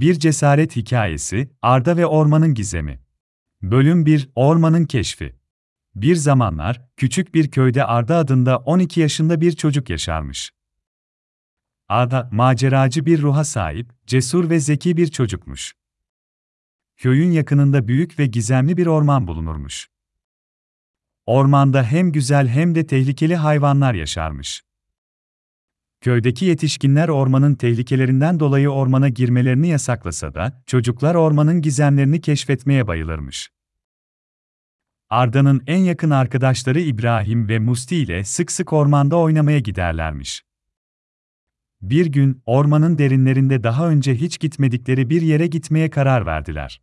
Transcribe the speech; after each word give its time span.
Bir 0.00 0.14
cesaret 0.14 0.76
hikayesi, 0.76 1.50
Arda 1.62 1.96
ve 1.96 2.06
Ormanın 2.06 2.54
Gizemi. 2.54 3.00
Bölüm 3.62 4.06
1, 4.06 4.30
Ormanın 4.34 4.84
Keşfi. 4.84 5.36
Bir 5.94 6.16
zamanlar, 6.16 6.88
küçük 6.96 7.34
bir 7.34 7.50
köyde 7.50 7.84
Arda 7.84 8.16
adında 8.16 8.58
12 8.58 9.00
yaşında 9.00 9.40
bir 9.40 9.52
çocuk 9.52 9.90
yaşarmış. 9.90 10.52
Arda, 11.88 12.28
maceracı 12.32 13.06
bir 13.06 13.22
ruha 13.22 13.44
sahip, 13.44 14.06
cesur 14.06 14.50
ve 14.50 14.60
zeki 14.60 14.96
bir 14.96 15.06
çocukmuş. 15.06 15.74
Köyün 16.96 17.30
yakınında 17.30 17.88
büyük 17.88 18.18
ve 18.18 18.26
gizemli 18.26 18.76
bir 18.76 18.86
orman 18.86 19.26
bulunurmuş. 19.26 19.88
Ormanda 21.26 21.82
hem 21.82 22.12
güzel 22.12 22.48
hem 22.48 22.74
de 22.74 22.86
tehlikeli 22.86 23.36
hayvanlar 23.36 23.94
yaşarmış. 23.94 24.65
Köydeki 26.06 26.44
yetişkinler 26.44 27.08
ormanın 27.08 27.54
tehlikelerinden 27.54 28.40
dolayı 28.40 28.68
ormana 28.68 29.08
girmelerini 29.08 29.68
yasaklasa 29.68 30.34
da, 30.34 30.62
çocuklar 30.66 31.14
ormanın 31.14 31.62
gizemlerini 31.62 32.20
keşfetmeye 32.20 32.86
bayılırmış. 32.86 33.50
Arda'nın 35.10 35.62
en 35.66 35.78
yakın 35.78 36.10
arkadaşları 36.10 36.80
İbrahim 36.80 37.48
ve 37.48 37.58
Musti 37.58 37.96
ile 37.96 38.24
sık 38.24 38.52
sık 38.52 38.72
ormanda 38.72 39.16
oynamaya 39.16 39.58
giderlermiş. 39.58 40.44
Bir 41.82 42.06
gün, 42.06 42.42
ormanın 42.46 42.98
derinlerinde 42.98 43.62
daha 43.62 43.88
önce 43.88 44.14
hiç 44.14 44.40
gitmedikleri 44.40 45.10
bir 45.10 45.22
yere 45.22 45.46
gitmeye 45.46 45.90
karar 45.90 46.26
verdiler. 46.26 46.80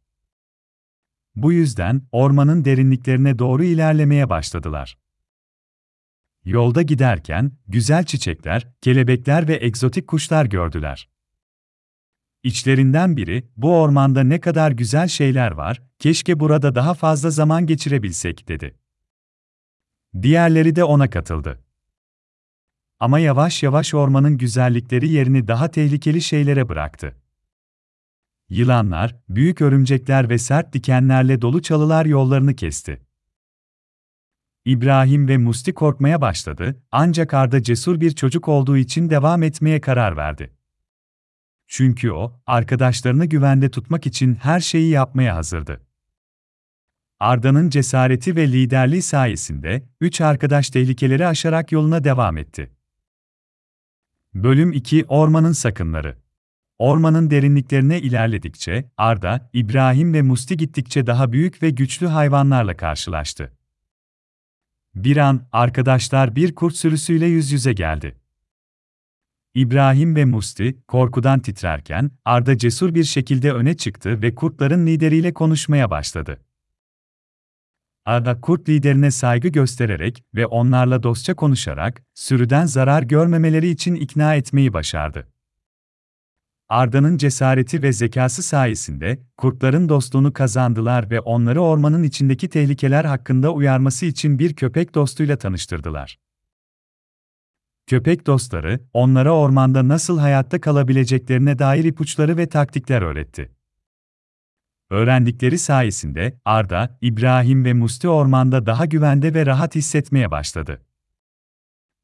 Bu 1.36 1.54
yüzden, 1.54 2.02
ormanın 2.12 2.66
derinliklerine 2.66 3.40
doğru 3.40 3.64
ilerlemeye 3.64 4.30
başladılar. 4.30 4.98
Yolda 6.46 6.82
giderken, 6.82 7.52
güzel 7.68 8.04
çiçekler, 8.04 8.68
kelebekler 8.82 9.48
ve 9.48 9.66
egzotik 9.66 10.08
kuşlar 10.08 10.46
gördüler. 10.46 11.10
İçlerinden 12.44 13.18
biri, 13.18 13.50
bu 13.58 13.76
ormanda 13.76 14.24
ne 14.24 14.40
kadar 14.40 14.72
güzel 14.72 15.08
şeyler 15.08 15.52
var, 15.52 15.82
keşke 16.00 16.40
burada 16.40 16.76
daha 16.76 16.94
fazla 16.94 17.30
zaman 17.30 17.66
geçirebilsek, 17.68 18.48
dedi. 18.48 18.76
Diğerleri 20.22 20.76
de 20.76 20.84
ona 20.84 21.10
katıldı. 21.10 21.64
Ama 23.00 23.20
yavaş 23.20 23.64
yavaş 23.64 23.94
ormanın 23.94 24.38
güzellikleri 24.38 25.10
yerini 25.10 25.48
daha 25.48 25.72
tehlikeli 25.72 26.22
şeylere 26.22 26.70
bıraktı. 26.70 27.16
Yılanlar, 28.50 29.16
büyük 29.30 29.62
örümcekler 29.62 30.30
ve 30.30 30.38
sert 30.38 30.74
dikenlerle 30.74 31.42
dolu 31.42 31.62
çalılar 31.62 32.06
yollarını 32.06 32.56
kesti. 32.56 33.02
İbrahim 34.66 35.28
ve 35.28 35.38
Musti 35.38 35.74
korkmaya 35.74 36.22
başladı, 36.22 36.84
ancak 36.92 37.34
Arda 37.34 37.64
cesur 37.64 38.02
bir 38.02 38.12
çocuk 38.12 38.48
olduğu 38.48 38.78
için 38.78 39.10
devam 39.10 39.44
etmeye 39.44 39.82
karar 39.82 40.18
verdi. 40.18 40.54
Çünkü 41.68 42.12
o, 42.12 42.42
arkadaşlarını 42.48 43.26
güvende 43.26 43.72
tutmak 43.72 44.08
için 44.08 44.36
her 44.36 44.60
şeyi 44.60 44.90
yapmaya 44.90 45.36
hazırdı. 45.36 45.82
Arda'nın 47.20 47.70
cesareti 47.70 48.36
ve 48.36 48.52
liderliği 48.52 49.02
sayesinde, 49.02 49.84
üç 50.02 50.22
arkadaş 50.22 50.70
tehlikeleri 50.70 51.28
aşarak 51.28 51.72
yoluna 51.72 52.04
devam 52.04 52.38
etti. 52.38 52.72
Bölüm 54.34 54.72
2 54.72 55.06
Ormanın 55.06 55.52
Sakınları 55.52 56.18
Ormanın 56.80 57.30
derinliklerine 57.30 58.02
ilerledikçe, 58.02 58.92
Arda, 58.98 59.50
İbrahim 59.54 60.14
ve 60.14 60.22
Musti 60.22 60.58
gittikçe 60.58 61.08
daha 61.08 61.32
büyük 61.32 61.64
ve 61.64 61.70
güçlü 61.70 62.08
hayvanlarla 62.08 62.78
karşılaştı. 62.78 63.54
Bir 64.96 65.18
an, 65.18 65.48
arkadaşlar 65.52 66.36
bir 66.36 66.56
kurt 66.56 66.76
sürüsüyle 66.76 67.26
yüz 67.26 67.52
yüze 67.52 67.74
geldi. 67.74 68.16
İbrahim 69.56 70.16
ve 70.16 70.26
Musti, 70.26 70.78
korkudan 70.88 71.40
titrerken, 71.40 72.12
Arda 72.26 72.58
cesur 72.58 72.96
bir 72.96 73.04
şekilde 73.04 73.54
öne 73.54 73.78
çıktı 73.78 74.22
ve 74.22 74.36
kurtların 74.36 74.88
lideriyle 74.88 75.34
konuşmaya 75.34 75.92
başladı. 75.92 76.40
Arda 78.06 78.42
kurt 78.42 78.70
liderine 78.70 79.12
saygı 79.12 79.48
göstererek 79.48 80.24
ve 80.36 80.46
onlarla 80.46 81.04
dostça 81.04 81.36
konuşarak, 81.36 82.04
sürüden 82.14 82.66
zarar 82.66 83.04
görmemeleri 83.04 83.70
için 83.70 83.96
ikna 83.96 84.36
etmeyi 84.36 84.74
başardı. 84.74 85.33
Arda'nın 86.74 87.18
cesareti 87.18 87.84
ve 87.84 87.94
zekası 87.94 88.44
sayesinde 88.44 89.20
kurtların 89.38 89.90
dostluğunu 89.90 90.34
kazandılar 90.34 91.10
ve 91.10 91.20
onları 91.20 91.62
ormanın 91.62 92.04
içindeki 92.04 92.50
tehlikeler 92.50 93.06
hakkında 93.06 93.52
uyarması 93.52 94.06
için 94.06 94.40
bir 94.40 94.54
köpek 94.54 94.96
dostuyla 94.96 95.38
tanıştırdılar. 95.38 96.20
Köpek 97.88 98.28
dostları, 98.28 98.80
onlara 98.94 99.32
ormanda 99.32 99.88
nasıl 99.88 100.20
hayatta 100.20 100.62
kalabileceklerine 100.62 101.60
dair 101.60 101.84
ipuçları 101.84 102.38
ve 102.38 102.50
taktikler 102.50 103.02
öğretti. 103.02 103.52
Öğrendikleri 104.90 105.60
sayesinde 105.60 106.40
Arda, 106.46 106.98
İbrahim 107.02 107.66
ve 107.66 107.74
Musti 107.74 108.10
ormanda 108.10 108.66
daha 108.66 108.86
güvende 108.86 109.34
ve 109.34 109.46
rahat 109.46 109.76
hissetmeye 109.76 110.32
başladı. 110.32 110.82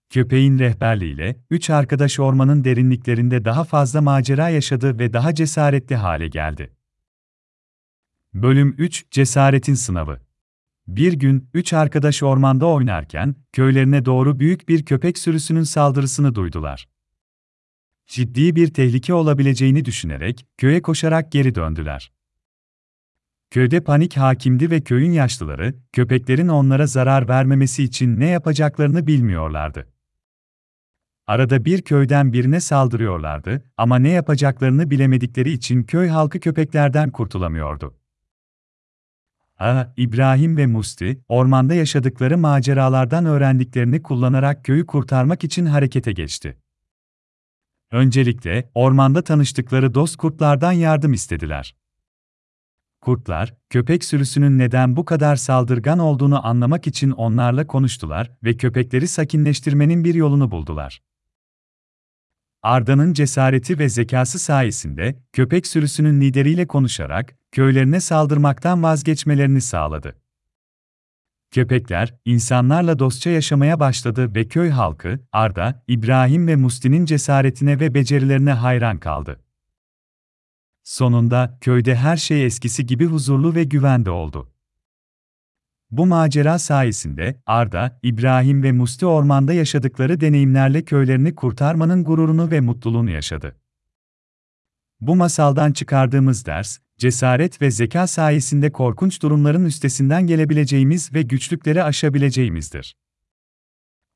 Köpeğin 0.10 0.60
rehberliğiyle, 0.60 1.36
üç 1.50 1.70
arkadaş 1.70 2.20
ormanın 2.20 2.64
derinliklerinde 2.64 3.46
daha 3.46 3.64
fazla 3.64 4.02
macera 4.02 4.50
yaşadı 4.50 5.00
ve 5.00 5.14
daha 5.14 5.36
cesaretli 5.36 5.96
hale 5.96 6.28
geldi. 6.28 6.74
Bölüm 8.34 8.76
3 8.78 9.06
Cesaretin 9.12 9.74
Sınavı 9.74 10.20
Bir 10.88 11.14
gün, 11.14 11.50
üç 11.54 11.74
arkadaş 11.74 12.24
ormanda 12.24 12.66
oynarken, 12.66 13.36
köylerine 13.54 14.06
doğru 14.06 14.40
büyük 14.40 14.70
bir 14.70 14.86
köpek 14.86 15.18
sürüsünün 15.18 15.64
saldırısını 15.64 16.36
duydular. 16.36 16.90
Ciddi 18.08 18.56
bir 18.56 18.74
tehlike 18.74 19.14
olabileceğini 19.14 19.86
düşünerek, 19.86 20.46
köye 20.58 20.82
koşarak 20.82 21.32
geri 21.32 21.56
döndüler. 21.56 22.12
Köyde 23.52 23.80
panik 23.80 24.18
hakimdi 24.18 24.72
ve 24.72 24.82
köyün 24.82 25.12
yaşlıları, 25.12 25.76
köpeklerin 25.94 26.48
onlara 26.48 26.88
zarar 26.88 27.28
vermemesi 27.28 27.84
için 27.84 28.20
ne 28.20 28.30
yapacaklarını 28.30 29.08
bilmiyorlardı. 29.08 29.99
Arada 31.30 31.66
bir 31.66 31.82
köyden 31.82 32.34
birine 32.34 32.60
saldırıyorlardı 32.60 33.64
ama 33.78 34.00
ne 34.00 34.10
yapacaklarını 34.10 34.90
bilemedikleri 34.90 35.52
için 35.52 35.84
köy 35.84 36.08
halkı 36.08 36.40
köpeklerden 36.40 37.12
kurtulamıyordu. 37.12 37.96
A. 39.60 39.86
İbrahim 39.98 40.58
ve 40.58 40.66
Musti, 40.66 41.22
ormanda 41.28 41.74
yaşadıkları 41.74 42.38
maceralardan 42.38 43.26
öğrendiklerini 43.26 44.04
kullanarak 44.04 44.66
köyü 44.66 44.86
kurtarmak 44.86 45.44
için 45.44 45.66
harekete 45.66 46.12
geçti. 46.12 46.58
Öncelikle, 47.92 48.70
ormanda 48.74 49.22
tanıştıkları 49.22 49.94
dost 49.94 50.18
kurtlardan 50.18 50.72
yardım 50.72 51.14
istediler. 51.14 51.76
Kurtlar, 53.02 53.54
köpek 53.70 54.04
sürüsünün 54.04 54.60
neden 54.60 54.96
bu 54.96 55.06
kadar 55.06 55.36
saldırgan 55.36 56.00
olduğunu 56.00 56.48
anlamak 56.48 56.88
için 56.88 57.12
onlarla 57.12 57.68
konuştular 57.68 58.32
ve 58.44 58.58
köpekleri 58.58 59.08
sakinleştirmenin 59.08 60.04
bir 60.04 60.16
yolunu 60.16 60.52
buldular. 60.52 61.02
Arda'nın 62.64 63.14
cesareti 63.14 63.80
ve 63.80 63.90
zekası 63.90 64.40
sayesinde 64.40 65.16
köpek 65.34 65.68
sürüsünün 65.68 66.22
lideriyle 66.22 66.68
konuşarak 66.68 67.36
köylerine 67.52 68.00
saldırmaktan 68.00 68.84
vazgeçmelerini 68.84 69.62
sağladı. 69.62 70.16
Köpekler, 71.52 72.16
insanlarla 72.26 73.00
dostça 73.00 73.30
yaşamaya 73.30 73.80
başladı 73.80 74.36
ve 74.36 74.48
köy 74.48 74.70
halkı, 74.70 75.20
Arda, 75.32 75.84
İbrahim 75.88 76.48
ve 76.48 76.56
Musti'nin 76.56 77.06
cesaretine 77.06 77.80
ve 77.80 77.94
becerilerine 77.94 78.52
hayran 78.52 78.98
kaldı. 78.98 79.40
Sonunda, 80.84 81.58
köyde 81.62 81.96
her 81.96 82.18
şey 82.18 82.46
eskisi 82.46 82.86
gibi 82.86 83.06
huzurlu 83.06 83.56
ve 83.56 83.64
güvende 83.64 84.10
oldu. 84.10 84.52
Bu 85.92 86.06
macera 86.06 86.60
sayesinde 86.60 87.42
Arda, 87.46 88.00
İbrahim 88.04 88.64
ve 88.64 88.72
Musti 88.72 89.06
ormanda 89.06 89.54
yaşadıkları 89.54 90.22
deneyimlerle 90.22 90.86
köylerini 90.86 91.36
kurtarmanın 91.36 92.04
gururunu 92.04 92.52
ve 92.52 92.60
mutluluğunu 92.60 93.10
yaşadı. 93.10 93.56
Bu 95.02 95.16
masaldan 95.16 95.72
çıkardığımız 95.72 96.46
ders, 96.46 96.80
cesaret 96.98 97.62
ve 97.62 97.72
zeka 97.72 98.08
sayesinde 98.08 98.72
korkunç 98.72 99.22
durumların 99.22 99.66
üstesinden 99.66 100.28
gelebileceğimiz 100.28 101.14
ve 101.14 101.22
güçlükleri 101.22 101.84
aşabileceğimizdir. 101.84 102.96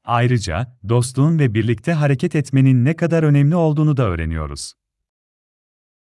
Ayrıca, 0.05 0.77
dostluğun 0.89 1.39
ve 1.39 1.53
birlikte 1.53 1.93
hareket 1.93 2.35
etmenin 2.35 2.85
ne 2.85 2.95
kadar 2.95 3.23
önemli 3.23 3.55
olduğunu 3.55 3.97
da 3.97 4.03
öğreniyoruz. 4.03 4.73